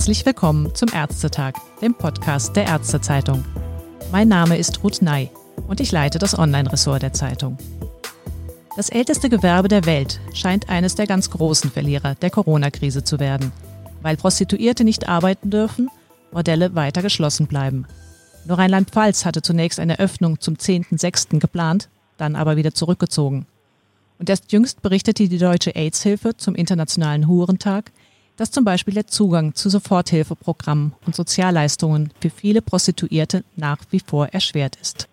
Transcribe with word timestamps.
Herzlich 0.00 0.24
willkommen 0.24 0.74
zum 0.74 0.88
Ärztetag, 0.94 1.56
dem 1.82 1.92
Podcast 1.94 2.56
der 2.56 2.64
Ärztezeitung. 2.64 3.44
Mein 4.10 4.28
Name 4.28 4.56
ist 4.56 4.82
Ruth 4.82 5.02
Ney 5.02 5.28
und 5.68 5.78
ich 5.78 5.92
leite 5.92 6.18
das 6.18 6.38
Online-Ressort 6.38 7.02
der 7.02 7.12
Zeitung. 7.12 7.58
Das 8.76 8.88
älteste 8.88 9.28
Gewerbe 9.28 9.68
der 9.68 9.84
Welt 9.84 10.18
scheint 10.32 10.70
eines 10.70 10.94
der 10.94 11.06
ganz 11.06 11.28
großen 11.28 11.70
Verlierer 11.70 12.14
der 12.14 12.30
Corona-Krise 12.30 13.04
zu 13.04 13.20
werden, 13.20 13.52
weil 14.00 14.16
Prostituierte 14.16 14.84
nicht 14.84 15.06
arbeiten 15.06 15.50
dürfen, 15.50 15.90
Bordelle 16.32 16.74
weiter 16.74 17.02
geschlossen 17.02 17.46
bleiben. 17.46 17.84
Nur 18.46 18.56
Rheinland-Pfalz 18.56 19.26
hatte 19.26 19.42
zunächst 19.42 19.78
eine 19.78 19.98
Öffnung 19.98 20.40
zum 20.40 20.54
10.06. 20.54 21.40
geplant, 21.40 21.90
dann 22.16 22.36
aber 22.36 22.56
wieder 22.56 22.72
zurückgezogen. 22.72 23.44
Und 24.18 24.30
erst 24.30 24.50
jüngst 24.50 24.80
berichtete 24.80 25.28
die 25.28 25.36
Deutsche 25.36 25.76
AIDS-Hilfe 25.76 26.38
zum 26.38 26.54
Internationalen 26.54 27.28
Hurentag, 27.28 27.92
dass 28.40 28.50
zum 28.50 28.64
Beispiel 28.64 28.94
der 28.94 29.06
Zugang 29.06 29.54
zu 29.54 29.68
Soforthilfeprogrammen 29.68 30.94
und 31.04 31.14
Sozialleistungen 31.14 32.10
für 32.22 32.30
viele 32.30 32.62
Prostituierte 32.62 33.44
nach 33.54 33.76
wie 33.90 34.00
vor 34.00 34.28
erschwert 34.28 34.76
ist. 34.80 35.08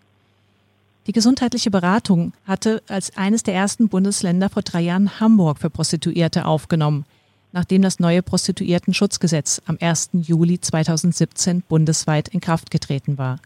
Die 1.07 1.11
gesundheitliche 1.11 1.69
Beratung 1.69 2.31
hatte 2.45 2.81
als 2.87 3.17
eines 3.17 3.43
der 3.43 3.53
ersten 3.53 3.89
Bundesländer 3.89 4.47
vor 4.47 4.63
drei 4.63 4.79
Jahren 4.79 5.19
Hamburg 5.19 5.57
für 5.59 5.69
Prostituierte 5.69 6.45
aufgenommen, 6.45 7.03
nachdem 7.51 7.81
das 7.81 7.99
neue 7.99 8.23
Prostituiertenschutzgesetz 8.23 9.61
am 9.65 9.77
1. 9.77 10.11
Juli 10.13 10.61
2017 10.61 11.63
bundesweit 11.67 12.29
in 12.29 12.39
Kraft 12.39 12.71
getreten 12.71 13.17
war. 13.17 13.41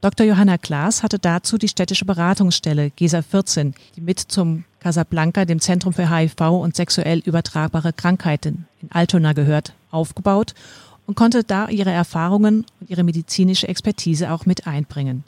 Dr. 0.00 0.24
Johanna 0.24 0.56
Klaas 0.56 1.02
hatte 1.02 1.18
dazu 1.18 1.58
die 1.58 1.68
städtische 1.68 2.06
Beratungsstelle 2.06 2.88
GESA 2.88 3.20
14, 3.20 3.74
die 3.96 4.00
mit 4.00 4.18
zum 4.18 4.64
Casablanca, 4.78 5.44
dem 5.44 5.60
Zentrum 5.60 5.92
für 5.92 6.10
HIV 6.10 6.40
und 6.40 6.74
sexuell 6.74 7.18
übertragbare 7.18 7.92
Krankheiten 7.92 8.66
in 8.80 8.90
Altona 8.90 9.34
gehört, 9.34 9.74
aufgebaut 9.90 10.54
und 11.06 11.16
konnte 11.16 11.44
da 11.44 11.68
ihre 11.68 11.90
Erfahrungen 11.90 12.64
und 12.80 12.88
ihre 12.88 13.02
medizinische 13.02 13.68
Expertise 13.68 14.32
auch 14.32 14.46
mit 14.46 14.66
einbringen. 14.66 15.24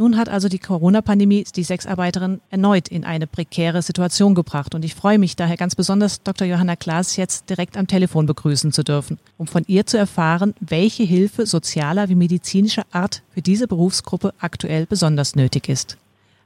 Nun 0.00 0.16
hat 0.16 0.28
also 0.28 0.48
die 0.48 0.60
Corona-Pandemie 0.60 1.42
die 1.56 1.64
Sexarbeiterin 1.64 2.40
erneut 2.50 2.86
in 2.86 3.04
eine 3.04 3.26
prekäre 3.26 3.82
Situation 3.82 4.36
gebracht 4.36 4.76
und 4.76 4.84
ich 4.84 4.94
freue 4.94 5.18
mich 5.18 5.34
daher 5.34 5.56
ganz 5.56 5.74
besonders, 5.74 6.22
Dr. 6.22 6.46
Johanna 6.46 6.76
Klaas 6.76 7.16
jetzt 7.16 7.50
direkt 7.50 7.76
am 7.76 7.88
Telefon 7.88 8.24
begrüßen 8.24 8.70
zu 8.70 8.84
dürfen, 8.84 9.18
um 9.38 9.48
von 9.48 9.64
ihr 9.66 9.86
zu 9.86 9.98
erfahren, 9.98 10.54
welche 10.60 11.02
Hilfe 11.02 11.46
sozialer 11.46 12.08
wie 12.08 12.14
medizinischer 12.14 12.84
Art 12.92 13.22
für 13.34 13.42
diese 13.42 13.66
Berufsgruppe 13.66 14.34
aktuell 14.38 14.86
besonders 14.86 15.34
nötig 15.34 15.68
ist. 15.68 15.98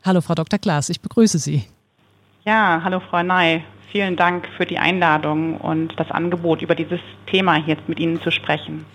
Hallo, 0.02 0.22
Frau 0.22 0.34
Dr. 0.34 0.58
Klaas, 0.58 0.88
ich 0.88 1.02
begrüße 1.02 1.38
Sie. 1.38 1.64
Ja, 2.46 2.80
hallo, 2.82 3.00
Frau 3.00 3.22
Ney. 3.22 3.64
Vielen 3.90 4.16
Dank 4.16 4.48
für 4.56 4.64
die 4.64 4.78
Einladung 4.78 5.58
und 5.58 5.92
das 6.00 6.10
Angebot, 6.10 6.62
über 6.62 6.74
dieses 6.74 7.00
Thema 7.26 7.58
jetzt 7.58 7.86
mit 7.86 8.00
Ihnen 8.00 8.18
zu 8.22 8.30
sprechen. 8.30 8.86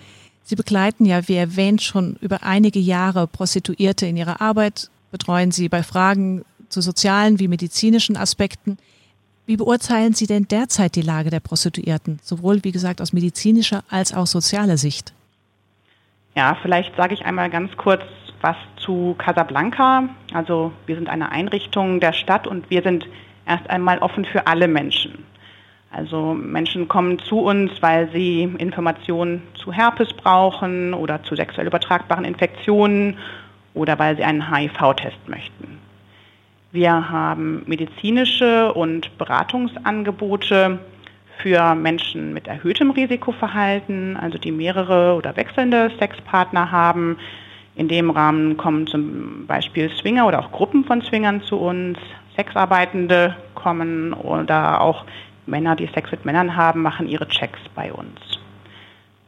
Sie 0.48 0.56
begleiten 0.56 1.04
ja, 1.04 1.28
wie 1.28 1.34
erwähnt, 1.34 1.82
schon 1.82 2.16
über 2.22 2.42
einige 2.42 2.78
Jahre 2.78 3.26
Prostituierte 3.26 4.06
in 4.06 4.16
ihrer 4.16 4.40
Arbeit, 4.40 4.88
betreuen 5.10 5.50
sie 5.50 5.68
bei 5.68 5.82
Fragen 5.82 6.42
zu 6.70 6.80
sozialen 6.80 7.38
wie 7.38 7.48
medizinischen 7.48 8.16
Aspekten. 8.16 8.78
Wie 9.44 9.58
beurteilen 9.58 10.14
Sie 10.14 10.26
denn 10.26 10.48
derzeit 10.48 10.96
die 10.96 11.02
Lage 11.02 11.28
der 11.28 11.40
Prostituierten, 11.40 12.18
sowohl 12.22 12.64
wie 12.64 12.72
gesagt 12.72 13.02
aus 13.02 13.12
medizinischer 13.12 13.84
als 13.90 14.14
auch 14.14 14.26
sozialer 14.26 14.78
Sicht? 14.78 15.12
Ja, 16.34 16.56
vielleicht 16.62 16.96
sage 16.96 17.12
ich 17.12 17.26
einmal 17.26 17.50
ganz 17.50 17.76
kurz 17.76 18.00
was 18.40 18.56
zu 18.78 19.16
Casablanca. 19.18 20.08
Also 20.32 20.72
wir 20.86 20.94
sind 20.94 21.10
eine 21.10 21.30
Einrichtung 21.30 22.00
der 22.00 22.14
Stadt 22.14 22.46
und 22.46 22.70
wir 22.70 22.80
sind 22.80 23.06
erst 23.44 23.68
einmal 23.68 23.98
offen 23.98 24.24
für 24.24 24.46
alle 24.46 24.66
Menschen. 24.66 25.26
Also 25.90 26.34
Menschen 26.34 26.86
kommen 26.86 27.18
zu 27.18 27.40
uns, 27.40 27.70
weil 27.80 28.10
sie 28.12 28.42
Informationen 28.42 29.42
zu 29.54 29.72
Herpes 29.72 30.12
brauchen 30.12 30.92
oder 30.92 31.22
zu 31.22 31.34
sexuell 31.34 31.66
übertragbaren 31.66 32.24
Infektionen 32.24 33.16
oder 33.74 33.98
weil 33.98 34.16
sie 34.16 34.24
einen 34.24 34.54
HIV-Test 34.54 35.28
möchten. 35.28 35.78
Wir 36.70 37.08
haben 37.08 37.62
medizinische 37.66 38.74
und 38.74 39.16
Beratungsangebote 39.16 40.78
für 41.38 41.74
Menschen 41.74 42.34
mit 42.34 42.46
erhöhtem 42.46 42.90
Risikoverhalten, 42.90 44.16
also 44.16 44.36
die 44.36 44.52
mehrere 44.52 45.14
oder 45.14 45.36
wechselnde 45.36 45.90
Sexpartner 45.98 46.70
haben. 46.70 47.16
In 47.76 47.88
dem 47.88 48.10
Rahmen 48.10 48.56
kommen 48.56 48.86
zum 48.86 49.46
Beispiel 49.46 49.88
Swinger 49.90 50.26
oder 50.26 50.40
auch 50.40 50.52
Gruppen 50.52 50.84
von 50.84 51.00
Swingern 51.00 51.42
zu 51.42 51.56
uns, 51.56 51.98
Sexarbeitende 52.36 53.36
kommen 53.54 54.12
oder 54.12 54.80
auch 54.80 55.04
Männer, 55.48 55.76
die 55.76 55.88
Sex 55.94 56.10
mit 56.10 56.24
Männern 56.24 56.56
haben, 56.56 56.82
machen 56.82 57.08
ihre 57.08 57.28
Checks 57.28 57.60
bei 57.74 57.92
uns. 57.92 58.20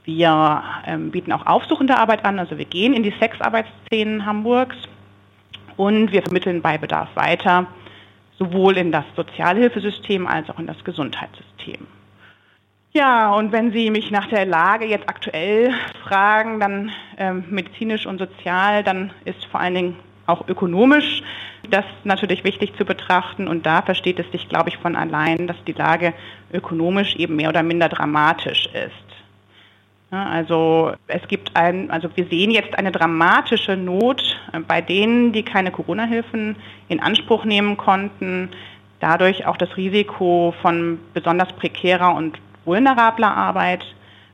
Wir 0.05 0.63
ähm, 0.87 1.11
bieten 1.11 1.33
auch 1.33 1.47
aufsuchende 1.47 1.97
Arbeit 1.97 2.25
an, 2.25 2.39
also 2.39 2.59
wir 2.59 2.65
gehen 2.65 2.95
in 2.95 3.03
die 3.03 3.15
Sexarbeitsszenen 3.19 4.25
Hamburgs 4.25 4.77
und 5.77 6.13
wir 6.13 6.23
vermitteln 6.23 6.63
bei 6.63 6.79
Bedarf 6.79 7.09
weiter, 7.15 7.67
sowohl 8.39 8.77
in 8.77 8.93
das 8.93 9.05
Sozialhilfesystem 9.17 10.27
als 10.27 10.49
auch 10.51 10.59
in 10.59 10.67
das 10.67 10.83
Gesundheitssystem. 10.85 11.87
Ja, 12.93 13.33
und 13.35 13.53
wenn 13.53 13.73
Sie 13.73 13.89
mich 13.91 14.11
nach 14.11 14.27
der 14.27 14.47
Lage 14.47 14.85
jetzt 14.85 15.09
aktuell 15.09 15.73
fragen, 16.03 16.59
dann 16.59 16.91
ähm, 17.19 17.45
medizinisch 17.49 18.05
und 18.07 18.19
sozial, 18.19 18.83
dann 18.83 19.13
ist 19.25 19.45
vor 19.45 19.61
allen 19.61 19.75
Dingen 19.75 19.97
auch 20.31 20.49
ökonomisch 20.49 21.23
das 21.69 21.85
natürlich 22.05 22.45
wichtig 22.45 22.75
zu 22.77 22.85
betrachten 22.85 23.47
und 23.47 23.67
da 23.67 23.83
versteht 23.83 24.19
es 24.19 24.31
sich, 24.33 24.49
glaube 24.49 24.71
ich, 24.71 24.79
von 24.79 24.97
allein, 24.97 25.47
dass 25.47 25.63
die 25.65 25.73
Lage 25.73 26.15
ökonomisch 26.53 27.17
eben 27.17 27.37
mehr 27.37 27.51
oder 27.51 27.63
minder 27.63 27.89
dramatisch 27.89 28.67
ist. 28.67 29.11
Also 30.11 30.93
es 31.07 31.27
gibt 31.29 31.55
ein, 31.55 31.91
also 31.91 32.09
wir 32.17 32.27
sehen 32.27 32.51
jetzt 32.51 32.77
eine 32.77 32.91
dramatische 32.91 33.77
Not 33.77 34.23
bei 34.67 34.81
denen, 34.81 35.33
die 35.33 35.45
keine 35.45 35.71
Corona-Hilfen 35.71 36.57
in 36.89 37.01
Anspruch 37.01 37.45
nehmen 37.45 37.77
konnten, 37.77 38.49
dadurch 38.99 39.47
auch 39.47 39.57
das 39.57 39.77
Risiko 39.77 40.53
von 40.63 40.99
besonders 41.15 41.53
prekärer 41.53 42.15
und 42.15 42.39
vulnerabler 42.65 43.37
Arbeit. 43.37 43.85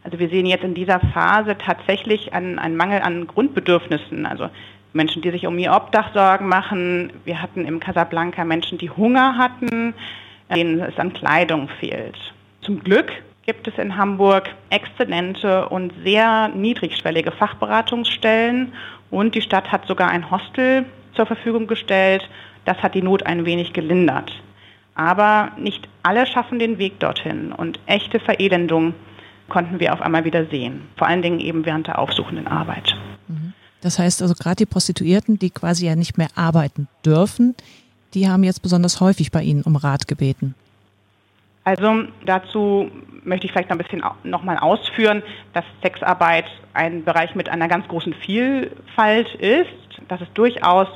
Also 0.03 0.19
wir 0.19 0.31
sehen 0.31 0.47
jetzt 0.47 0.65
in 0.65 0.75
dieser 0.75 1.01
Phase 1.01 1.59
tatsächlich 1.59 2.33
einen, 2.33 2.59
einen 2.59 2.77
Mangel 2.77 3.03
an 3.03 3.27
Grundbedürfnissen. 3.27 4.25
Also 4.25 4.49
Menschen, 4.97 5.23
die 5.23 5.31
sich 5.31 5.47
um 5.47 5.59
ihr 5.59 5.73
Obdach 5.73 6.13
Sorgen 6.13 6.49
machen. 6.49 7.13
Wir 7.25 7.41
hatten 7.41 7.65
im 7.65 7.79
Casablanca 7.79 8.45
Menschen, 8.45 8.79
die 8.79 8.91
Hunger 8.91 9.39
hatten, 9.39 9.95
denen 10.53 10.81
es 10.81 10.99
an 10.99 11.13
Kleidung 11.13 11.69
fehlt. 11.81 12.17
Zum 12.63 12.83
Glück 12.83 13.13
gibt 13.45 13.69
es 13.69 13.79
in 13.79 13.97
Hamburg 13.97 14.51
exzellente 14.71 15.69
und 15.69 15.93
sehr 16.03 16.49
niedrigschwellige 16.49 17.31
Fachberatungsstellen 17.31 18.73
und 19.11 19.37
die 19.37 19.43
Stadt 19.43 19.71
hat 19.71 19.87
sogar 19.87 20.09
ein 20.09 20.31
Hostel 20.31 20.85
zur 21.15 21.27
Verfügung 21.27 21.69
gestellt. 21.69 22.29
Das 22.65 22.79
hat 22.79 22.95
die 22.95 23.03
Not 23.03 23.25
ein 23.25 23.47
wenig 23.47 23.73
gelindert. 23.73 24.33
Aber 24.97 25.53
nicht 25.57 25.89
alle 26.03 26.27
schaffen 26.27 26.59
den 26.59 26.79
Weg 26.79 26.99
dorthin 26.99 27.53
und 27.53 27.79
echte 27.87 28.19
Verelendung 28.19 28.95
konnten 29.49 29.79
wir 29.79 29.93
auf 29.93 30.03
einmal 30.03 30.25
wieder 30.25 30.47
sehen, 30.47 30.89
vor 30.97 31.07
allen 31.07 31.23
Dingen 31.23 31.39
eben 31.39 31.65
während 31.65 31.87
der 31.87 32.01
aufsuchenden 32.01 32.49
Arbeit. 32.49 32.97
Das 33.87 34.01
heißt 34.01 34.21
also 34.21 34.35
gerade 34.35 34.57
die 34.57 34.67
Prostituierten, 34.67 35.39
die 35.39 35.51
quasi 35.51 35.87
ja 35.87 35.95
nicht 35.95 36.19
mehr 36.19 36.27
arbeiten 36.35 36.89
dürfen, 37.05 37.55
die 38.15 38.29
haben 38.29 38.43
jetzt 38.43 38.61
besonders 38.61 39.01
häufig 39.01 39.31
bei 39.31 39.45
Ihnen 39.45 39.63
um 39.63 39.77
Rat 39.77 40.09
gebeten. 40.09 40.57
Also 41.63 42.03
dazu 42.25 42.91
möchte 43.23 43.47
ich 43.47 43.53
vielleicht 43.53 43.71
noch 43.71 43.77
ein 43.77 43.85
bisschen 43.85 44.03
nochmal 44.25 44.59
ausführen, 44.59 45.23
dass 45.53 45.65
Sexarbeit 45.85 46.47
ein 46.75 47.05
Bereich 47.05 47.37
mit 47.37 47.49
einer 47.49 47.69
ganz 47.69 47.87
großen 47.87 48.13
Vielfalt 48.13 49.33
ist. 49.37 49.71
Dass 50.09 50.21
es 50.21 50.33
durchaus, 50.35 50.89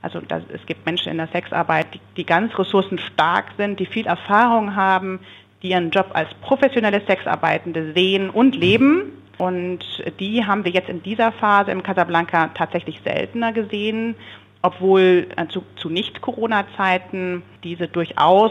also 0.00 0.22
dass 0.22 0.42
es 0.50 0.64
gibt 0.64 0.86
Menschen 0.86 1.12
in 1.12 1.18
der 1.18 1.28
Sexarbeit, 1.28 1.92
die, 1.92 2.00
die 2.16 2.24
ganz 2.24 2.58
ressourcenstark 2.58 3.44
sind, 3.58 3.78
die 3.78 3.84
viel 3.84 4.06
Erfahrung 4.06 4.74
haben, 4.74 5.20
die 5.62 5.72
ihren 5.72 5.90
Job 5.90 6.12
als 6.14 6.30
professionelle 6.40 7.02
Sexarbeitende 7.06 7.92
sehen 7.92 8.30
und 8.30 8.56
leben 8.56 9.17
und 9.38 9.80
die 10.18 10.44
haben 10.44 10.64
wir 10.64 10.72
jetzt 10.72 10.88
in 10.88 11.02
dieser 11.02 11.32
Phase 11.32 11.70
im 11.70 11.82
Casablanca 11.82 12.48
tatsächlich 12.54 13.00
seltener 13.04 13.52
gesehen, 13.52 14.16
obwohl 14.62 15.28
äh, 15.36 15.46
zu, 15.46 15.62
zu 15.76 15.88
Nicht-Corona-Zeiten 15.88 17.42
diese 17.62 17.86
durchaus 17.86 18.50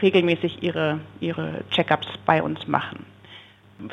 regelmäßig 0.00 0.62
ihre, 0.62 1.00
ihre 1.18 1.64
Check-ups 1.70 2.06
bei 2.24 2.42
uns 2.42 2.68
machen. 2.68 3.04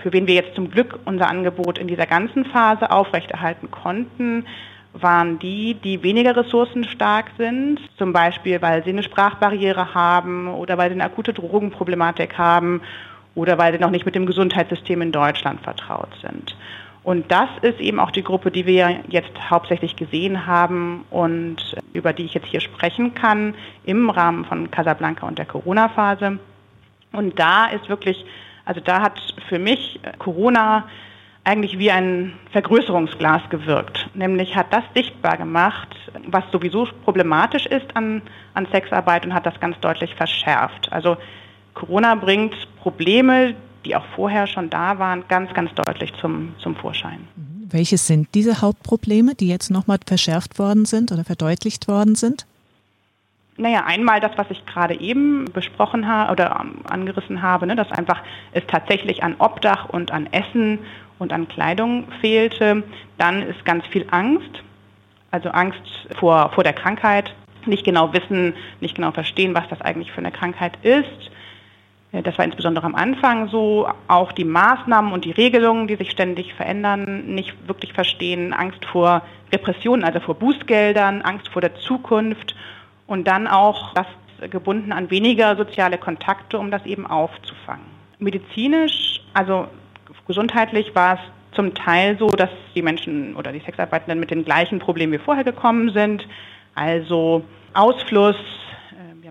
Für 0.04 0.14
wen 0.14 0.28
wir 0.28 0.36
jetzt 0.36 0.54
zum 0.54 0.70
Glück 0.70 1.00
unser 1.06 1.28
Angebot 1.28 1.80
in 1.80 1.88
dieser 1.88 2.06
ganzen 2.06 2.46
Phase 2.46 2.92
aufrechterhalten 2.92 3.72
konnten, 3.72 4.46
waren 4.94 5.40
die, 5.40 5.76
die 5.76 6.04
weniger 6.04 6.36
ressourcenstark 6.36 7.32
sind, 7.38 7.80
zum 7.98 8.14
Beispiel 8.14 8.62
weil 8.62 8.84
sie 8.84 8.90
eine 8.92 9.04
Sprachbarriere 9.04 9.94
haben 9.94 10.48
oder 10.48 10.78
weil 10.78 10.90
sie 10.90 10.96
eine 10.96 11.06
akute 11.06 11.34
Drogenproblematik 11.34 12.38
haben 12.38 12.82
oder 13.38 13.60
weil 13.60 13.72
sie 13.72 13.80
noch 13.80 13.92
nicht 13.92 14.06
mit 14.06 14.16
dem 14.16 14.26
Gesundheitssystem 14.26 15.00
in 15.02 15.12
Deutschland 15.12 15.62
vertraut 15.62 16.10
sind. 16.22 16.58
Und 17.04 17.32
das 17.32 17.50
ist 17.62 17.80
eben 17.80 18.00
auch 18.00 18.10
die 18.10 18.24
Gruppe, 18.24 18.50
die 18.50 18.66
wir 18.66 19.00
jetzt 19.08 19.32
hauptsächlich 19.50 19.96
gesehen 19.96 20.48
haben 20.48 21.06
und 21.12 21.58
über 21.94 22.14
die 22.14 22.26
ich 22.26 22.34
jetzt 22.34 22.48
hier 22.48 22.62
sprechen 22.62 23.14
kann 23.14 23.54
im 23.86 24.10
Rahmen 24.10 24.44
von 24.44 24.72
Casablanca 24.72 25.28
und 25.28 25.38
der 25.38 25.46
Corona-Phase. 25.46 26.40
Und 27.14 27.40
da 27.40 27.68
ist 27.68 27.88
wirklich, 27.90 28.26
also 28.66 28.82
da 28.82 29.02
hat 29.02 29.22
für 29.48 29.60
mich 29.60 30.00
Corona 30.18 30.86
eigentlich 31.44 31.78
wie 31.78 31.92
ein 31.92 32.34
Vergrößerungsglas 32.52 33.50
gewirkt. 33.50 34.10
Nämlich 34.16 34.56
hat 34.56 34.74
das 34.74 34.84
sichtbar 34.96 35.38
gemacht, 35.38 35.96
was 36.26 36.44
sowieso 36.52 36.88
problematisch 37.06 37.68
ist 37.68 37.96
an, 37.96 38.24
an 38.56 38.68
Sexarbeit 38.72 39.26
und 39.26 39.34
hat 39.36 39.46
das 39.46 39.60
ganz 39.60 39.80
deutlich 39.80 40.16
verschärft. 40.16 40.92
Also 40.92 41.18
Corona 41.78 42.16
bringt 42.16 42.56
Probleme, 42.82 43.54
die 43.86 43.96
auch 43.96 44.06
vorher 44.16 44.48
schon 44.48 44.70
da 44.72 44.98
waren, 44.98 45.24
ganz, 45.28 45.54
ganz 45.54 45.72
deutlich 45.76 46.12
zum, 46.20 46.56
zum 46.58 46.76
Vorschein. 46.76 47.20
Mhm. 47.36 47.68
Welche 47.70 47.98
sind 47.98 48.30
diese 48.34 48.62
Hauptprobleme, 48.62 49.36
die 49.36 49.48
jetzt 49.48 49.70
nochmal 49.70 50.00
verschärft 50.06 50.58
worden 50.58 50.86
sind 50.86 51.12
oder 51.12 51.24
verdeutlicht 51.24 51.88
worden 51.88 52.16
sind? 52.16 52.48
Naja, 53.58 53.84
einmal 53.86 54.20
das, 54.20 54.32
was 54.38 54.48
ich 54.50 54.66
gerade 54.66 55.00
eben 55.00 55.46
besprochen 55.52 56.08
habe 56.08 56.32
oder 56.32 56.66
angerissen 56.90 57.42
habe, 57.42 57.68
ne, 57.68 57.76
dass 57.76 57.92
einfach 57.92 58.22
es 58.54 58.64
tatsächlich 58.68 59.22
an 59.22 59.36
Obdach 59.38 59.90
und 59.90 60.12
an 60.12 60.28
Essen 60.32 60.80
und 61.20 61.34
an 61.34 61.48
Kleidung 61.48 62.08
fehlte. 62.22 62.84
Dann 63.18 63.42
ist 63.44 63.66
ganz 63.66 63.86
viel 63.88 64.06
Angst, 64.10 64.64
also 65.30 65.50
Angst 65.50 65.82
vor, 66.20 66.52
vor 66.54 66.64
der 66.64 66.74
Krankheit, 66.74 67.34
nicht 67.66 67.84
genau 67.84 68.14
wissen, 68.14 68.54
nicht 68.80 68.96
genau 68.96 69.12
verstehen, 69.12 69.54
was 69.54 69.68
das 69.70 69.82
eigentlich 69.82 70.12
für 70.12 70.20
eine 70.20 70.32
Krankheit 70.32 70.74
ist. 70.84 71.32
Das 72.12 72.38
war 72.38 72.46
insbesondere 72.46 72.86
am 72.86 72.96
Anfang 72.96 73.50
so. 73.50 73.88
Auch 74.08 74.32
die 74.32 74.46
Maßnahmen 74.46 75.12
und 75.12 75.26
die 75.26 75.32
Regelungen, 75.32 75.88
die 75.88 75.96
sich 75.96 76.12
ständig 76.12 76.54
verändern, 76.54 77.26
nicht 77.36 77.68
wirklich 77.68 77.94
verstehen. 77.94 78.54
Angst 78.54 78.86
vor 78.86 79.24
Repressionen, 79.52 80.04
also 80.04 80.20
vor 80.20 80.36
Bußgeldern, 80.36 81.22
Angst 81.22 81.50
vor 81.50 81.62
der 81.62 81.76
Zukunft 81.76 82.56
und 83.08 83.28
dann 83.28 83.48
auch 83.48 83.94
das 83.94 84.08
gebunden 84.52 84.92
an 84.92 85.10
weniger 85.10 85.56
soziale 85.56 85.98
Kontakte, 85.98 86.60
um 86.60 86.72
das 86.72 86.86
eben 86.86 87.08
aufzufangen. 87.08 87.86
Medizinisch, 88.20 89.22
also 89.34 89.68
gesundheitlich 90.28 90.94
war 90.96 91.16
es 91.16 91.20
zum 91.56 91.74
Teil 91.74 92.18
so, 92.20 92.28
dass 92.28 92.50
die 92.76 92.82
Menschen 92.82 93.36
oder 93.36 93.52
die 93.52 93.60
Sexarbeitenden 93.60 94.20
mit 94.20 94.32
den 94.32 94.46
gleichen 94.46 94.80
Problemen 94.80 95.14
wie 95.14 95.18
vorher 95.18 95.44
gekommen 95.44 95.92
sind. 95.92 96.28
Also 96.76 97.44
Ausfluss, 97.74 98.36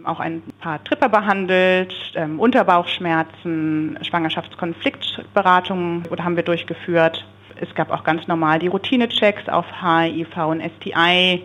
auch 0.07 0.21
ein 0.21 0.43
paar 0.61 0.83
Tripper 0.85 1.09
behandelt, 1.09 1.95
ähm, 2.15 2.41
Unterbauchschmerzen, 2.41 3.99
Schwangerschaftskonfliktberatungen 4.03 6.05
oder 6.11 6.25
haben 6.25 6.37
wir 6.37 6.43
durchgeführt. 6.43 7.25
Es 7.61 7.75
gab 7.75 7.91
auch 7.91 8.05
ganz 8.05 8.27
normal 8.27 8.59
die 8.59 8.69
Routinechecks 8.69 9.49
auf 9.49 9.67
HIV 9.83 10.37
und 10.47 10.61
STI. 10.61 11.43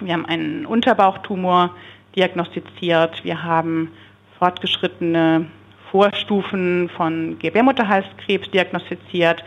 Wir 0.00 0.12
haben 0.12 0.26
einen 0.26 0.66
Unterbauchtumor 0.66 1.70
diagnostiziert. 2.16 3.24
Wir 3.24 3.42
haben 3.42 3.92
fortgeschrittene 4.38 5.46
Vorstufen 5.90 6.90
von 6.96 7.38
Gebärmutterhalskrebs 7.38 8.50
diagnostiziert. 8.50 9.42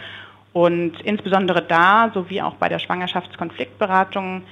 Und 0.54 1.00
insbesondere 1.02 1.62
da, 1.62 2.12
sowie 2.14 2.42
auch 2.42 2.56
bei 2.56 2.68
der 2.68 2.80
Schwangerschaftskonfliktberatung, 2.80 4.44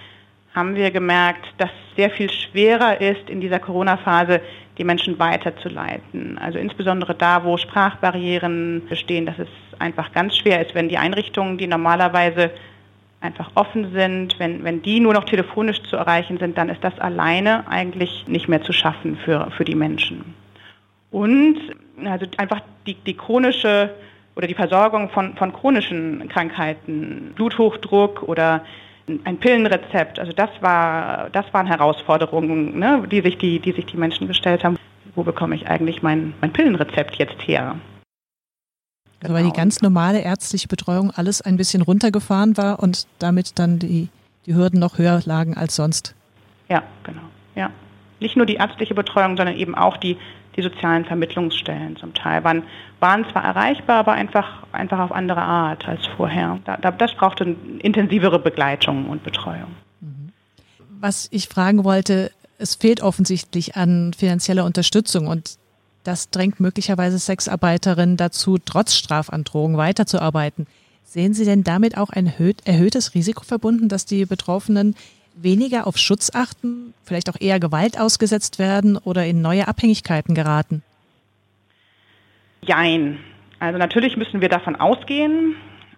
haben 0.54 0.76
wir 0.76 0.92
gemerkt, 0.92 1.46
dass 1.58 1.70
es 1.70 1.96
sehr 1.96 2.10
viel 2.10 2.30
schwerer 2.30 3.00
ist, 3.02 3.30
in 3.30 3.42
dieser 3.42 3.60
Corona-Phase 3.60 4.42
die 4.78 4.84
Menschen 4.84 5.20
weiterzuleiten. 5.20 6.38
Also 6.38 6.58
insbesondere 6.58 7.14
da, 7.14 7.44
wo 7.44 7.58
Sprachbarrieren 7.58 8.84
bestehen, 8.88 9.26
dass 9.26 9.38
es 9.38 9.50
einfach 9.78 10.12
ganz 10.14 10.38
schwer 10.38 10.66
ist, 10.66 10.74
wenn 10.74 10.90
die 10.90 10.98
Einrichtungen, 10.98 11.58
die 11.58 11.68
normalerweise 11.68 12.52
einfach 13.22 13.52
offen 13.56 13.92
sind, 13.92 14.40
wenn, 14.40 14.64
wenn 14.64 14.82
die 14.82 15.00
nur 15.00 15.14
noch 15.14 15.26
telefonisch 15.26 15.84
zu 15.84 15.98
erreichen 15.98 16.38
sind, 16.38 16.58
dann 16.58 16.70
ist 16.70 16.84
das 16.84 16.98
alleine 17.00 17.68
eigentlich 17.68 18.26
nicht 18.28 18.48
mehr 18.48 18.62
zu 18.62 18.72
schaffen 18.72 19.18
für, 19.18 19.52
für 19.52 19.66
die 19.66 19.76
Menschen. 19.76 20.34
Und 21.12 21.58
also 22.06 22.26
einfach 22.38 22.62
die, 22.86 22.94
die 22.94 23.16
chronische 23.16 23.94
oder 24.36 24.48
die 24.48 24.54
Versorgung 24.54 25.10
von, 25.10 25.36
von 25.36 25.52
chronischen 25.52 26.30
Krankheiten, 26.30 27.34
Bluthochdruck 27.36 28.24
oder 28.24 28.64
ein 29.24 29.38
Pillenrezept, 29.38 30.20
also 30.20 30.32
das 30.32 30.50
war, 30.62 31.30
das 31.32 31.46
waren 31.54 31.68
Herausforderungen, 31.68 32.78
ne, 32.80 33.08
die, 33.10 33.22
sich 33.22 33.38
die, 33.38 33.60
die 33.60 33.72
sich 33.72 33.86
die 33.86 33.98
Menschen 33.98 34.28
gestellt 34.28 34.64
haben. 34.64 34.78
Wo 35.16 35.24
bekomme 35.24 35.56
ich 35.56 35.68
eigentlich 35.68 36.02
mein, 36.02 36.34
mein 36.42 36.54
Pillenrezept 36.54 37.16
jetzt 37.16 37.48
her? 37.48 37.76
Also 39.22 39.34
weil 39.34 39.44
die 39.44 39.52
ganz 39.52 39.82
normale 39.82 40.22
ärztliche 40.22 40.68
Betreuung 40.68 41.12
alles 41.12 41.42
ein 41.42 41.58
bisschen 41.58 41.82
runtergefahren 41.82 42.56
war 42.58 42.80
und 42.82 43.08
damit 43.20 43.60
dann 43.60 43.80
die, 43.80 44.08
die 44.46 44.56
Hürden 44.56 44.80
noch 44.80 44.98
höher 44.98 45.22
lagen 45.26 45.58
als 45.58 45.76
sonst. 45.76 46.16
Ja, 46.70 46.84
genau. 47.04 47.22
Ja. 47.56 47.72
Nicht 48.20 48.38
nur 48.38 48.46
die 48.46 48.56
ärztliche 48.56 48.94
Betreuung, 48.94 49.36
sondern 49.36 49.56
eben 49.56 49.76
auch 49.76 49.98
die, 49.98 50.18
die 50.60 50.64
sozialen 50.64 51.06
Vermittlungsstellen 51.06 51.96
zum 51.96 52.14
Teil 52.14 52.44
waren, 52.44 52.64
waren 53.00 53.26
zwar 53.32 53.44
erreichbar, 53.44 53.98
aber 53.98 54.12
einfach, 54.12 54.64
einfach 54.72 55.00
auf 55.00 55.12
andere 55.12 55.42
Art 55.42 55.88
als 55.88 56.06
vorher. 56.18 56.60
Da, 56.66 56.78
das 56.78 57.14
brauchte 57.16 57.56
intensivere 57.80 58.40
Begleitung 58.40 59.10
und 59.10 59.24
Betreuung. 59.24 59.76
Mhm. 60.02 60.30
Was 61.00 61.30
ich 61.32 61.48
fragen 61.48 61.84
wollte, 61.84 62.32
es 62.58 62.76
fehlt 62.76 63.02
offensichtlich 63.02 63.78
an 63.78 64.14
finanzieller 64.14 64.66
Unterstützung 64.66 65.28
und 65.28 65.58
das 66.04 66.30
drängt 66.30 66.60
möglicherweise 66.60 67.20
Sexarbeiterinnen 67.20 68.18
dazu, 68.18 68.58
trotz 68.58 68.96
Strafandrohung 68.96 69.78
weiterzuarbeiten. 69.78 70.68
Sehen 71.04 71.34
Sie 71.34 71.46
denn 71.46 71.64
damit 71.64 71.98
auch 71.98 72.10
ein 72.10 72.32
erhöhtes 72.66 73.16
Risiko 73.16 73.44
verbunden, 73.44 73.90
dass 73.90 74.06
die 74.06 74.26
Betroffenen 74.26 74.96
weniger 75.44 75.88
auf 75.88 75.98
Schutz 75.98 76.32
achten, 76.34 76.94
vielleicht 77.04 77.30
auch 77.30 77.40
eher 77.40 77.60
Gewalt 77.60 78.00
ausgesetzt 78.00 78.60
werden 78.60 78.98
oder 78.98 79.26
in 79.26 79.42
neue 79.42 79.68
Abhängigkeiten 79.68 80.36
geraten? 80.36 80.84
Jein. 82.62 83.20
Also 83.60 83.78
natürlich 83.78 84.18
müssen 84.18 84.42
wir 84.42 84.50
davon 84.50 84.76
ausgehen, 84.76 85.56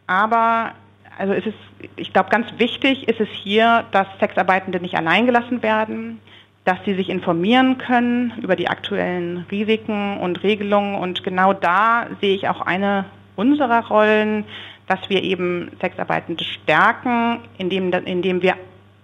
aber 0.07 0.73
also 1.17 1.33
ist 1.33 1.47
ich 1.95 2.13
glaube, 2.13 2.29
ganz 2.29 2.47
wichtig 2.57 3.07
ist 3.07 3.19
es 3.19 3.29
hier, 3.43 3.85
dass 3.91 4.07
Sexarbeitende 4.19 4.79
nicht 4.79 4.95
allein 4.95 5.25
gelassen 5.25 5.61
werden, 5.63 6.19
dass 6.63 6.77
sie 6.85 6.93
sich 6.93 7.09
informieren 7.09 7.77
können 7.77 8.33
über 8.41 8.55
die 8.55 8.67
aktuellen 8.67 9.45
Risiken 9.51 10.17
und 10.17 10.43
Regelungen. 10.43 10.95
Und 10.95 11.23
genau 11.23 11.53
da 11.53 12.07
sehe 12.21 12.35
ich 12.35 12.47
auch 12.47 12.61
eine 12.61 13.05
unserer 13.35 13.88
Rollen, 13.88 14.45
dass 14.88 14.99
wir 15.09 15.23
eben 15.23 15.71
Sexarbeitende 15.79 16.43
stärken, 16.43 17.39
indem, 17.57 17.91
indem 17.91 18.41
wir 18.41 18.55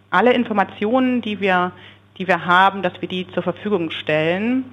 alle 0.10 0.34
Informationen, 0.34 1.22
die 1.22 1.40
wir, 1.40 1.72
die 2.18 2.28
wir 2.28 2.46
haben, 2.46 2.82
dass 2.82 3.00
wir 3.02 3.08
die 3.08 3.28
zur 3.30 3.44
Verfügung 3.44 3.92
stellen. 3.92 4.66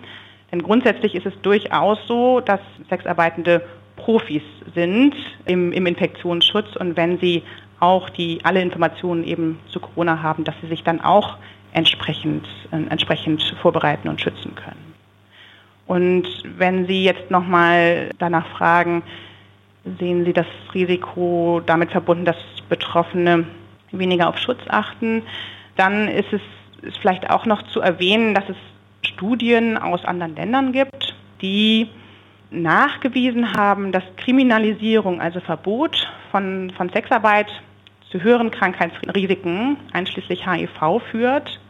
Denn 0.52 0.62
grundsätzlich 0.62 1.14
ist 1.14 1.26
es 1.26 1.34
durchaus 1.42 1.98
so, 2.06 2.40
dass 2.40 2.60
Sexarbeitende 2.88 3.62
Profis 3.96 4.42
sind 4.74 5.14
im, 5.46 5.72
im 5.72 5.86
Infektionsschutz 5.86 6.76
und 6.76 6.96
wenn 6.96 7.18
sie 7.18 7.42
auch 7.80 8.08
die 8.10 8.40
alle 8.44 8.62
Informationen 8.62 9.24
eben 9.24 9.58
zu 9.68 9.80
Corona 9.80 10.22
haben, 10.22 10.44
dass 10.44 10.54
sie 10.60 10.68
sich 10.68 10.82
dann 10.82 11.00
auch 11.00 11.36
entsprechend, 11.72 12.46
äh, 12.70 12.76
entsprechend 12.76 13.42
vorbereiten 13.60 14.08
und 14.08 14.20
schützen 14.20 14.54
können. 14.54 14.94
Und 15.86 16.26
wenn 16.56 16.86
Sie 16.86 17.04
jetzt 17.04 17.30
nochmal 17.30 18.10
danach 18.18 18.46
fragen, 18.56 19.02
sehen 19.98 20.24
Sie 20.24 20.32
das 20.32 20.46
Risiko 20.72 21.60
damit 21.66 21.90
verbunden, 21.90 22.24
dass 22.24 22.36
Betroffene 22.70 23.44
weniger 23.98 24.28
auf 24.28 24.38
Schutz 24.38 24.60
achten, 24.68 25.22
dann 25.76 26.08
ist 26.08 26.32
es 26.32 26.40
ist 26.84 26.98
vielleicht 26.98 27.30
auch 27.30 27.46
noch 27.46 27.62
zu 27.68 27.80
erwähnen, 27.80 28.34
dass 28.34 28.48
es 28.48 28.56
Studien 29.08 29.78
aus 29.78 30.04
anderen 30.04 30.36
Ländern 30.36 30.72
gibt, 30.72 31.14
die 31.40 31.88
nachgewiesen 32.50 33.54
haben, 33.54 33.90
dass 33.90 34.04
Kriminalisierung, 34.16 35.20
also 35.20 35.40
Verbot 35.40 36.08
von, 36.30 36.72
von 36.76 36.90
Sexarbeit 36.90 37.48
zu 38.10 38.22
höheren 38.22 38.50
Krankheitsrisiken, 38.50 39.76
einschließlich 39.92 40.46
HIV, 40.46 41.02
führt 41.10 41.60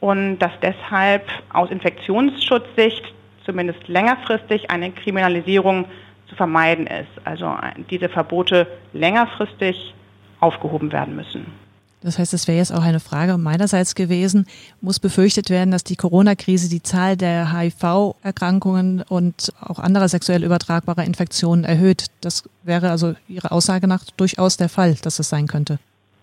und 0.00 0.38
dass 0.38 0.52
deshalb 0.60 1.26
aus 1.52 1.70
Infektionsschutzsicht 1.70 3.12
zumindest 3.44 3.88
längerfristig 3.88 4.70
eine 4.70 4.92
Kriminalisierung 4.92 5.86
zu 6.28 6.36
vermeiden 6.36 6.86
ist. 6.86 7.10
Also 7.24 7.52
diese 7.90 8.08
Verbote 8.08 8.66
längerfristig 8.92 9.94
aufgehoben 10.42 10.92
werden 10.92 11.16
müssen. 11.16 11.46
Das 12.02 12.18
heißt, 12.18 12.34
es 12.34 12.48
wäre 12.48 12.58
jetzt 12.58 12.72
auch 12.72 12.82
eine 12.82 12.98
Frage 12.98 13.38
meinerseits 13.38 13.94
gewesen, 13.94 14.46
muss 14.80 14.98
befürchtet 14.98 15.50
werden, 15.50 15.70
dass 15.70 15.84
die 15.84 15.94
Corona-Krise 15.94 16.68
die 16.68 16.82
Zahl 16.82 17.16
der 17.16 17.56
HIV-Erkrankungen 17.56 19.04
und 19.08 19.52
auch 19.60 19.78
anderer 19.78 20.08
sexuell 20.08 20.42
übertragbarer 20.42 21.04
Infektionen 21.04 21.62
erhöht. 21.62 22.06
Das 22.20 22.48
wäre 22.64 22.90
also 22.90 23.14
Ihrer 23.28 23.52
Aussage 23.52 23.86
nach 23.86 24.04
durchaus 24.16 24.56
der 24.56 24.68
Fall, 24.68 24.96
dass 25.02 25.20
es 25.20 25.28
sein 25.28 25.46
könnte. 25.46 25.78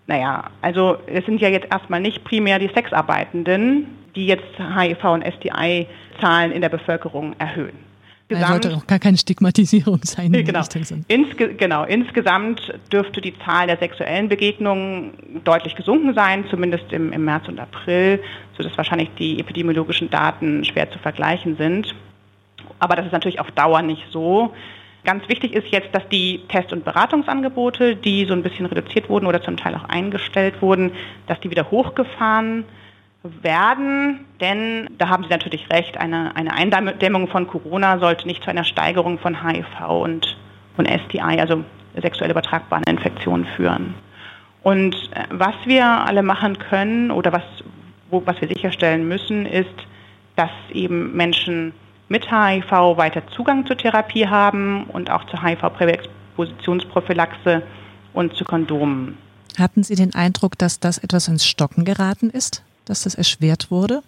Naja, 0.06 0.50
also 0.60 0.98
es 1.06 1.24
sind 1.24 1.40
ja 1.40 1.48
jetzt 1.48 1.72
erstmal 1.72 2.00
nicht 2.00 2.24
primär 2.24 2.58
die 2.58 2.70
Sexarbeitenden, 2.74 3.86
die 4.14 4.26
jetzt 4.26 4.58
HIV- 4.58 5.14
und 5.14 5.24
STI-Zahlen 5.24 6.52
in 6.52 6.60
der 6.60 6.68
Bevölkerung 6.68 7.34
erhöhen. 7.38 7.89
Gesamt, 8.30 8.48
ja, 8.48 8.62
sollte 8.62 8.76
auch 8.76 8.86
gar 8.86 9.00
keine 9.00 9.16
Stigmatisierung 9.16 10.00
sein. 10.04 10.30
Genau. 10.30 10.62
Insge 11.08 11.54
genau. 11.54 11.82
Insgesamt 11.82 12.60
dürfte 12.92 13.20
die 13.20 13.36
Zahl 13.40 13.66
der 13.66 13.76
sexuellen 13.76 14.28
Begegnungen 14.28 15.42
deutlich 15.42 15.74
gesunken 15.74 16.14
sein, 16.14 16.44
zumindest 16.48 16.92
im, 16.92 17.12
im 17.12 17.24
März 17.24 17.48
und 17.48 17.58
April, 17.58 18.22
sodass 18.56 18.76
wahrscheinlich 18.76 19.10
die 19.18 19.40
epidemiologischen 19.40 20.10
Daten 20.10 20.64
schwer 20.64 20.88
zu 20.92 21.00
vergleichen 21.00 21.56
sind. 21.56 21.92
Aber 22.78 22.94
das 22.94 23.06
ist 23.06 23.12
natürlich 23.12 23.40
auf 23.40 23.50
Dauer 23.50 23.82
nicht 23.82 24.04
so. 24.12 24.54
Ganz 25.02 25.28
wichtig 25.28 25.52
ist 25.52 25.66
jetzt, 25.72 25.92
dass 25.92 26.08
die 26.08 26.42
Test- 26.46 26.72
und 26.72 26.84
Beratungsangebote, 26.84 27.96
die 27.96 28.26
so 28.26 28.32
ein 28.32 28.44
bisschen 28.44 28.66
reduziert 28.66 29.08
wurden 29.08 29.26
oder 29.26 29.42
zum 29.42 29.56
Teil 29.56 29.74
auch 29.74 29.88
eingestellt 29.88 30.62
wurden, 30.62 30.92
dass 31.26 31.40
die 31.40 31.50
wieder 31.50 31.68
hochgefahren 31.68 32.58
werden, 32.58 32.79
denn 33.22 34.88
da 34.96 35.08
haben 35.08 35.24
Sie 35.24 35.30
natürlich 35.30 35.68
recht, 35.70 35.98
eine, 35.98 36.34
eine 36.36 36.54
Eindämmung 36.54 37.28
von 37.28 37.46
Corona 37.46 37.98
sollte 37.98 38.26
nicht 38.26 38.42
zu 38.42 38.48
einer 38.50 38.64
Steigerung 38.64 39.18
von 39.18 39.46
HIV 39.46 39.88
und, 39.88 40.38
und 40.78 40.88
STI, 40.88 41.38
also 41.38 41.62
sexuell 42.00 42.30
übertragbaren 42.30 42.84
Infektionen 42.84 43.44
führen. 43.56 43.94
Und 44.62 44.94
äh, 45.12 45.24
was 45.30 45.54
wir 45.64 45.84
alle 45.86 46.22
machen 46.22 46.58
können 46.58 47.10
oder 47.10 47.32
was, 47.32 47.42
wo, 48.10 48.22
was 48.24 48.40
wir 48.40 48.48
sicherstellen 48.48 49.06
müssen, 49.06 49.44
ist, 49.46 49.68
dass 50.36 50.50
eben 50.72 51.14
Menschen 51.14 51.74
mit 52.08 52.30
HIV 52.30 52.96
weiter 52.96 53.26
Zugang 53.28 53.66
zur 53.66 53.76
Therapie 53.76 54.28
haben 54.28 54.84
und 54.84 55.10
auch 55.10 55.26
zur 55.26 55.42
HIV-Präexpositionsprophylaxe 55.42 57.62
und 58.14 58.34
zu 58.34 58.44
Kondomen. 58.44 59.18
Hatten 59.58 59.82
Sie 59.82 59.94
den 59.94 60.14
Eindruck, 60.14 60.56
dass 60.58 60.80
das 60.80 60.96
etwas 60.98 61.28
ins 61.28 61.46
Stocken 61.46 61.84
geraten 61.84 62.30
ist, 62.30 62.64
dass 62.90 63.04
das 63.04 63.14
erschwert 63.14 63.70
wurde? 63.70 64.02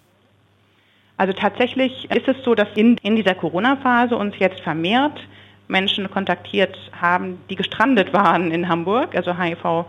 Also 1.17 1.33
tatsächlich 1.33 2.09
ist 2.11 2.27
es 2.27 2.43
so, 2.43 2.55
dass 2.55 2.67
in, 2.75 2.97
in 2.97 3.15
dieser 3.15 3.35
Corona-Phase 3.35 4.15
uns 4.15 4.35
jetzt 4.39 4.59
vermehrt 4.61 5.19
Menschen 5.67 6.09
kontaktiert 6.11 6.77
haben, 6.91 7.39
die 7.49 7.55
gestrandet 7.55 8.13
waren 8.13 8.51
in 8.51 8.67
Hamburg, 8.67 9.15
also 9.15 9.37
HIV 9.37 9.85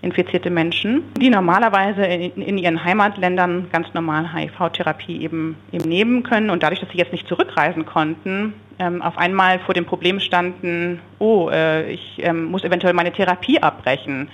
infizierte 0.00 0.48
Menschen, 0.48 1.02
die 1.20 1.28
normalerweise 1.28 2.04
in, 2.04 2.40
in 2.40 2.56
ihren 2.56 2.84
Heimatländern 2.84 3.68
ganz 3.72 3.92
normal 3.94 4.32
HIV-Therapie 4.32 5.22
eben, 5.22 5.56
eben 5.72 5.88
nehmen 5.88 6.22
können 6.22 6.50
und 6.50 6.62
dadurch, 6.62 6.80
dass 6.80 6.90
sie 6.90 6.98
jetzt 6.98 7.12
nicht 7.12 7.26
zurückreisen 7.26 7.84
konnten, 7.84 8.54
ähm, 8.78 9.02
auf 9.02 9.18
einmal 9.18 9.58
vor 9.58 9.74
dem 9.74 9.86
Problem 9.86 10.20
standen, 10.20 11.00
oh, 11.18 11.50
äh, 11.50 11.90
ich 11.90 12.20
ähm, 12.22 12.44
muss 12.44 12.62
eventuell 12.62 12.94
meine 12.94 13.12
Therapie 13.12 13.60
abbrechen. 13.60 14.28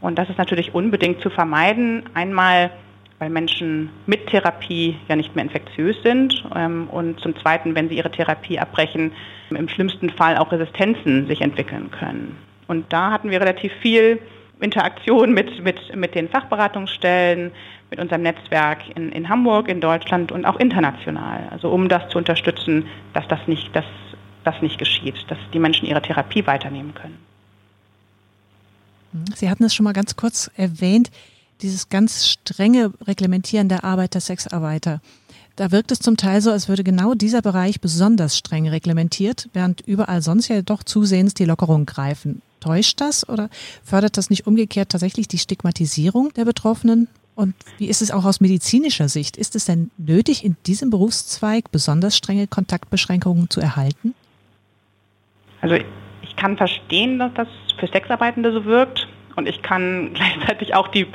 Und 0.00 0.18
das 0.18 0.30
ist 0.30 0.38
natürlich 0.38 0.74
unbedingt 0.74 1.20
zu 1.20 1.28
vermeiden. 1.28 2.04
Einmal, 2.14 2.70
weil 3.20 3.30
Menschen 3.30 3.90
mit 4.06 4.28
Therapie 4.28 4.96
ja 5.06 5.14
nicht 5.14 5.36
mehr 5.36 5.44
infektiös 5.44 5.96
sind 6.02 6.42
ähm, 6.56 6.88
und 6.90 7.20
zum 7.20 7.36
Zweiten, 7.36 7.74
wenn 7.74 7.90
sie 7.90 7.96
ihre 7.96 8.10
Therapie 8.10 8.58
abbrechen, 8.58 9.12
im 9.50 9.68
schlimmsten 9.68 10.08
Fall 10.08 10.38
auch 10.38 10.50
Resistenzen 10.50 11.26
sich 11.26 11.42
entwickeln 11.42 11.90
können. 11.90 12.38
Und 12.66 12.92
da 12.92 13.10
hatten 13.10 13.30
wir 13.30 13.40
relativ 13.40 13.72
viel 13.82 14.20
Interaktion 14.58 15.34
mit, 15.34 15.62
mit, 15.62 15.94
mit 15.94 16.14
den 16.14 16.30
Fachberatungsstellen, 16.30 17.52
mit 17.90 18.00
unserem 18.00 18.22
Netzwerk 18.22 18.78
in, 18.96 19.12
in 19.12 19.28
Hamburg, 19.28 19.68
in 19.68 19.82
Deutschland 19.82 20.32
und 20.32 20.46
auch 20.46 20.58
international. 20.58 21.46
Also 21.50 21.68
um 21.70 21.90
das 21.90 22.08
zu 22.08 22.16
unterstützen, 22.16 22.86
dass 23.12 23.28
das 23.28 23.40
nicht, 23.46 23.74
dass 23.76 23.84
das 24.44 24.62
nicht 24.62 24.78
geschieht, 24.78 25.16
dass 25.28 25.38
die 25.52 25.58
Menschen 25.58 25.86
ihre 25.86 26.00
Therapie 26.00 26.46
weiternehmen 26.46 26.94
können. 26.94 27.18
Sie 29.34 29.50
hatten 29.50 29.64
es 29.64 29.74
schon 29.74 29.84
mal 29.84 29.92
ganz 29.92 30.16
kurz 30.16 30.50
erwähnt, 30.56 31.10
dieses 31.62 31.88
ganz 31.88 32.26
strenge 32.26 32.92
Reglementieren 33.06 33.68
der 33.68 33.84
Arbeit 33.84 34.14
der 34.14 34.20
Sexarbeiter. 34.20 35.00
Da 35.56 35.72
wirkt 35.72 35.92
es 35.92 35.98
zum 35.98 36.16
Teil 36.16 36.40
so, 36.40 36.50
als 36.50 36.68
würde 36.68 36.84
genau 36.84 37.14
dieser 37.14 37.42
Bereich 37.42 37.80
besonders 37.80 38.36
streng 38.36 38.68
reglementiert, 38.68 39.48
während 39.52 39.82
überall 39.82 40.22
sonst 40.22 40.48
ja 40.48 40.62
doch 40.62 40.82
zusehends 40.82 41.34
die 41.34 41.44
Lockerungen 41.44 41.86
greifen. 41.86 42.40
Täuscht 42.60 43.00
das 43.00 43.28
oder 43.28 43.50
fördert 43.84 44.16
das 44.16 44.30
nicht 44.30 44.46
umgekehrt 44.46 44.90
tatsächlich 44.90 45.28
die 45.28 45.38
Stigmatisierung 45.38 46.32
der 46.34 46.44
Betroffenen? 46.44 47.08
Und 47.34 47.54
wie 47.78 47.88
ist 47.88 48.02
es 48.02 48.10
auch 48.10 48.24
aus 48.24 48.40
medizinischer 48.40 49.08
Sicht? 49.08 49.36
Ist 49.36 49.56
es 49.56 49.64
denn 49.64 49.90
nötig, 49.96 50.44
in 50.44 50.56
diesem 50.66 50.90
Berufszweig 50.90 51.70
besonders 51.70 52.16
strenge 52.16 52.46
Kontaktbeschränkungen 52.46 53.48
zu 53.50 53.60
erhalten? 53.60 54.14
Also 55.60 55.76
ich 56.22 56.36
kann 56.36 56.56
verstehen, 56.56 57.18
dass 57.18 57.32
das 57.34 57.48
für 57.78 57.86
Sexarbeitende 57.86 58.52
so 58.52 58.64
wirkt 58.64 59.08
und 59.36 59.46
ich 59.46 59.62
kann 59.62 60.12
gleichzeitig 60.14 60.74
auch 60.74 60.88
die 60.88 61.06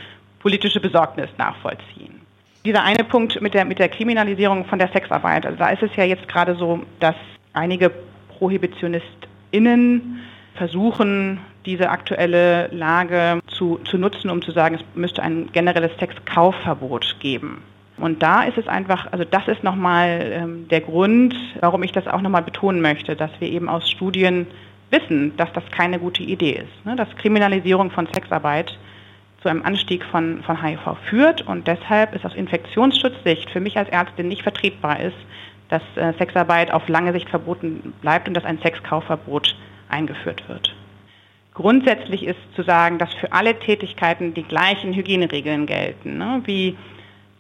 politische 0.46 0.80
Besorgnis 0.80 1.28
nachvollziehen. 1.40 2.22
Dieser 2.66 2.84
eine 2.84 3.04
Punkt 3.04 3.42
mit 3.42 3.56
der, 3.56 3.66
mit 3.66 3.80
der 3.80 3.90
Kriminalisierung 3.90 4.66
von 4.66 4.78
der 4.78 4.90
Sexarbeit, 4.90 5.44
also 5.44 5.58
da 5.58 5.70
ist 5.70 5.82
es 5.82 5.90
ja 5.96 6.04
jetzt 6.04 6.28
gerade 6.28 6.56
so, 6.56 6.82
dass 7.00 7.16
einige 7.54 7.92
ProhibitionistInnen 8.38 10.20
versuchen, 10.54 11.40
diese 11.66 11.90
aktuelle 11.90 12.68
Lage 12.68 13.40
zu, 13.48 13.80
zu 13.86 13.98
nutzen, 13.98 14.30
um 14.30 14.44
zu 14.44 14.52
sagen, 14.52 14.76
es 14.76 14.82
müsste 14.94 15.24
ein 15.24 15.50
generelles 15.52 15.98
Sexkaufverbot 15.98 17.16
geben. 17.20 17.64
Und 17.98 18.22
da 18.22 18.44
ist 18.44 18.60
es 18.60 18.68
einfach, 18.68 19.12
also 19.12 19.26
das 19.26 19.48
ist 19.48 19.64
nochmal 19.64 20.32
ähm, 20.32 20.68
der 20.68 20.82
Grund, 20.82 21.34
warum 21.60 21.82
ich 21.82 21.92
das 21.92 22.06
auch 22.06 22.22
nochmal 22.22 22.44
betonen 22.44 22.82
möchte, 22.82 23.16
dass 23.16 23.32
wir 23.40 23.50
eben 23.50 23.68
aus 23.68 23.90
Studien 23.90 24.46
wissen, 24.92 25.36
dass 25.38 25.52
das 25.54 25.64
keine 25.72 25.98
gute 25.98 26.22
Idee 26.22 26.52
ist. 26.52 26.86
Ne? 26.86 26.96
Dass 26.96 27.10
Kriminalisierung 27.16 27.90
von 27.90 28.08
Sexarbeit 28.14 28.78
zu 29.46 29.50
einem 29.52 29.62
Anstieg 29.62 30.04
von, 30.06 30.42
von 30.42 30.60
HIV 30.60 30.98
führt 31.08 31.44
und 31.44 31.68
deshalb 31.68 32.16
ist 32.16 32.26
aus 32.26 32.34
Infektionsschutzsicht 32.34 33.52
für 33.52 33.60
mich 33.60 33.78
als 33.78 33.90
Ärztin 33.90 34.28
nicht 34.28 34.42
vertretbar 34.42 35.00
ist, 35.00 35.18
dass 35.70 35.84
äh, 35.96 36.14
Sexarbeit 36.18 36.72
auf 36.72 36.88
lange 36.88 37.14
Sicht 37.14 37.30
verboten 37.30 37.94
bleibt 38.02 38.28
und 38.28 38.34
dass 38.34 38.44
ein 38.44 38.58
Sexkaufverbot 38.58 39.56
eingeführt 39.88 40.50
wird. 40.50 40.74
Grundsätzlich 41.54 42.26
ist 42.26 42.40
zu 42.56 42.64
sagen, 42.64 42.98
dass 42.98 43.14
für 43.14 43.34
alle 43.34 43.60
Tätigkeiten 43.60 44.34
die 44.34 44.42
gleichen 44.42 44.96
Hygieneregeln 44.96 45.68
gelten, 45.68 46.18
ne? 46.18 46.42
wie 46.46 46.76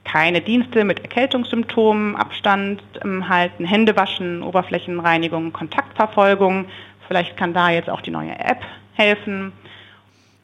keine 0.03 0.41
Dienste 0.41 0.83
mit 0.83 0.99
Erkältungssymptomen, 0.99 2.15
Abstand 2.15 2.83
ähm, 3.03 3.27
halten, 3.27 3.65
Hände 3.65 3.95
waschen, 3.95 4.43
Oberflächenreinigung, 4.43 5.53
Kontaktverfolgung. 5.53 6.65
Vielleicht 7.07 7.35
kann 7.35 7.55
da 7.55 7.71
jetzt 7.71 7.89
auch 7.89 8.01
die 8.01 8.11
neue 8.11 8.37
App 8.37 8.61
helfen. 8.93 9.53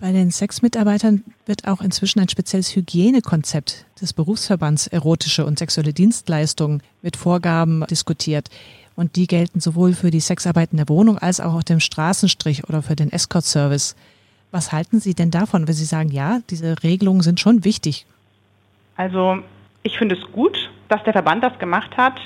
Bei 0.01 0.11
den 0.11 0.31
Sexmitarbeitern 0.31 1.23
wird 1.45 1.67
auch 1.67 1.79
inzwischen 1.79 2.19
ein 2.21 2.27
spezielles 2.27 2.75
Hygienekonzept 2.75 3.85
des 4.01 4.13
Berufsverbands 4.13 4.87
Erotische 4.87 5.45
und 5.45 5.59
sexuelle 5.59 5.93
Dienstleistungen 5.93 6.81
mit 7.03 7.15
Vorgaben 7.15 7.85
diskutiert. 7.87 8.49
Und 8.95 9.15
die 9.15 9.27
gelten 9.27 9.59
sowohl 9.59 9.93
für 9.93 10.09
die 10.09 10.19
Sexarbeit 10.19 10.71
in 10.71 10.77
der 10.77 10.89
Wohnung 10.89 11.19
als 11.19 11.39
auch 11.39 11.53
auf 11.53 11.63
dem 11.65 11.79
Straßenstrich 11.79 12.67
oder 12.67 12.81
für 12.81 12.95
den 12.95 13.11
Escort-Service. 13.11 13.95
Was 14.49 14.71
halten 14.71 14.99
Sie 14.99 15.13
denn 15.13 15.29
davon, 15.29 15.67
wenn 15.67 15.75
Sie 15.75 15.85
sagen, 15.85 16.09
ja, 16.09 16.39
diese 16.49 16.81
Regelungen 16.81 17.21
sind 17.21 17.39
schon 17.39 17.63
wichtig? 17.63 18.07
Also 18.97 19.37
ich 19.83 19.99
finde 19.99 20.15
es 20.15 20.31
gut, 20.31 20.57
dass 20.89 21.03
der 21.03 21.13
Verband 21.13 21.43
das 21.43 21.59
gemacht 21.59 21.95
hat. 21.95 22.19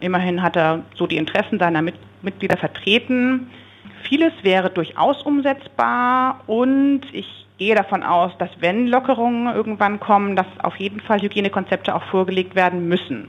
Immerhin 0.00 0.40
hat 0.40 0.56
er 0.56 0.82
so 0.96 1.06
die 1.06 1.18
Interessen 1.18 1.58
seiner 1.58 1.82
Mit 1.82 1.96
Mitglieder 2.22 2.56
vertreten. 2.56 3.50
Vieles 4.02 4.32
wäre 4.42 4.70
durchaus 4.70 5.22
umsetzbar 5.22 6.40
und 6.46 7.02
ich 7.12 7.46
gehe 7.58 7.74
davon 7.74 8.02
aus, 8.02 8.32
dass 8.38 8.50
wenn 8.60 8.88
Lockerungen 8.88 9.54
irgendwann 9.54 10.00
kommen, 10.00 10.36
dass 10.36 10.46
auf 10.62 10.76
jeden 10.76 11.00
Fall 11.00 11.20
Hygienekonzepte 11.20 11.94
auch 11.94 12.02
vorgelegt 12.04 12.54
werden 12.54 12.88
müssen. 12.88 13.28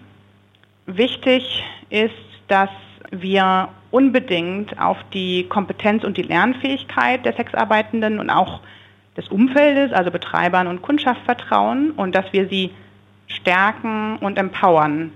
Wichtig 0.85 1.63
ist, 1.89 2.13
dass 2.47 2.69
wir 3.11 3.69
unbedingt 3.91 4.79
auf 4.79 4.97
die 5.13 5.47
Kompetenz 5.47 6.03
und 6.03 6.17
die 6.17 6.23
Lernfähigkeit 6.23 7.23
der 7.25 7.33
Sexarbeitenden 7.33 8.19
und 8.19 8.29
auch 8.29 8.61
des 9.15 9.27
Umfeldes, 9.27 9.93
also 9.93 10.09
Betreibern 10.09 10.67
und 10.67 10.81
Kundschaft 10.81 11.21
vertrauen 11.25 11.91
und 11.91 12.15
dass 12.15 12.33
wir 12.33 12.49
sie 12.49 12.71
stärken 13.27 14.17
und 14.17 14.37
empowern. 14.39 15.11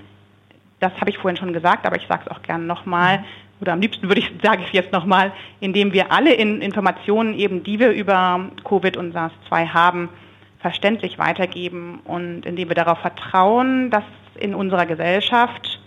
Das 0.80 0.94
habe 1.00 1.10
ich 1.10 1.18
vorhin 1.18 1.38
schon 1.38 1.54
gesagt, 1.54 1.88
aber 1.88 1.96
ich 1.96 2.08
sage 2.08 2.24
es 2.26 2.32
auch 2.32 2.44
gerne 2.44 2.66
nochmal. 2.66 3.24
Oder 3.60 3.74
am 3.74 3.82
liebsten 3.82 4.08
würde 4.08 4.22
ich, 4.22 4.32
sage 4.44 4.64
ich 4.64 4.74
jetzt 4.74 4.92
nochmal, 4.92 5.32
indem 5.60 5.94
wir 5.94 6.12
alle 6.12 6.34
in 6.34 6.62
Informationen 6.62 7.34
eben, 7.34 7.64
die 7.64 7.80
wir 7.80 7.92
über 7.92 8.50
Covid 8.64 8.98
und 8.98 9.14
SARS-2 9.14 9.70
haben, 9.70 10.10
verständlich 10.60 11.18
weitergeben 11.18 12.00
und 12.04 12.46
indem 12.46 12.70
wir 12.70 12.76
darauf 12.76 13.00
vertrauen, 13.00 13.90
dass 13.90 14.04
in 14.40 14.54
unserer 14.54 14.86
Gesellschaft 14.86 15.80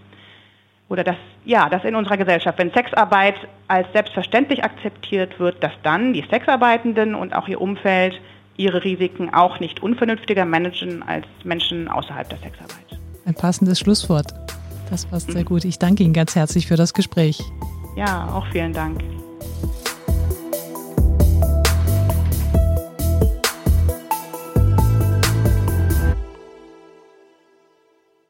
oder 0.88 1.04
dass, 1.04 1.16
ja, 1.44 1.68
dass 1.68 1.84
in 1.84 1.94
unserer 1.94 2.16
Gesellschaft, 2.16 2.58
wenn 2.58 2.72
Sexarbeit 2.72 3.36
als 3.68 3.86
selbstverständlich 3.92 4.64
akzeptiert 4.64 5.38
wird, 5.38 5.62
dass 5.62 5.72
dann 5.82 6.12
die 6.12 6.24
Sexarbeitenden 6.28 7.14
und 7.14 7.34
auch 7.34 7.46
ihr 7.46 7.60
Umfeld 7.60 8.20
ihre 8.56 8.82
Risiken 8.84 9.32
auch 9.32 9.60
nicht 9.60 9.82
unvernünftiger 9.82 10.44
managen 10.44 11.02
als 11.02 11.26
Menschen 11.44 11.88
außerhalb 11.88 12.28
der 12.28 12.38
Sexarbeit. 12.38 13.00
Ein 13.24 13.34
passendes 13.34 13.78
Schlusswort. 13.78 14.32
Das 14.90 15.06
passt 15.06 15.30
sehr 15.30 15.44
gut. 15.44 15.64
Ich 15.64 15.78
danke 15.78 16.02
Ihnen 16.02 16.12
ganz 16.12 16.34
herzlich 16.34 16.66
für 16.66 16.76
das 16.76 16.92
Gespräch. 16.94 17.40
Ja, 17.96 18.32
auch 18.34 18.46
vielen 18.48 18.72
Dank. 18.72 19.00